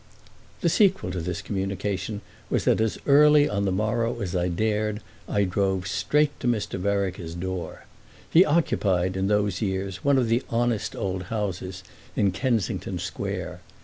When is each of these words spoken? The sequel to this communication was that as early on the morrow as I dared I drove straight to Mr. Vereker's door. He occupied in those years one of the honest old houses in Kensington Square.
The 0.61 0.69
sequel 0.69 1.11
to 1.11 1.21
this 1.21 1.43
communication 1.43 2.21
was 2.49 2.65
that 2.65 2.81
as 2.81 2.97
early 3.05 3.47
on 3.47 3.65
the 3.65 3.71
morrow 3.71 4.19
as 4.19 4.35
I 4.35 4.47
dared 4.47 4.99
I 5.29 5.43
drove 5.43 5.85
straight 5.85 6.39
to 6.39 6.47
Mr. 6.47 6.79
Vereker's 6.79 7.35
door. 7.35 7.85
He 8.27 8.43
occupied 8.43 9.15
in 9.15 9.27
those 9.27 9.61
years 9.61 10.03
one 10.03 10.17
of 10.17 10.27
the 10.27 10.41
honest 10.49 10.95
old 10.95 11.25
houses 11.29 11.83
in 12.15 12.31
Kensington 12.31 12.97
Square. 12.97 13.61